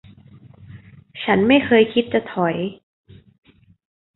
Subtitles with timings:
[1.23, 2.55] ฉันไม่เคยคิดจะถอย